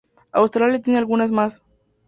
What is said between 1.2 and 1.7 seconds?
más.